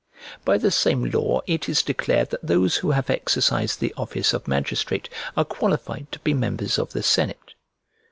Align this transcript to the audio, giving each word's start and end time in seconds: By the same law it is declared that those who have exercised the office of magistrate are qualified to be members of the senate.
By 0.43 0.57
the 0.57 0.71
same 0.71 1.11
law 1.11 1.41
it 1.45 1.69
is 1.69 1.83
declared 1.83 2.31
that 2.31 2.41
those 2.41 2.77
who 2.77 2.89
have 2.89 3.11
exercised 3.11 3.79
the 3.79 3.93
office 3.95 4.33
of 4.33 4.47
magistrate 4.47 5.09
are 5.37 5.45
qualified 5.45 6.11
to 6.11 6.17
be 6.21 6.33
members 6.33 6.79
of 6.79 6.91
the 6.93 7.03
senate. 7.03 7.53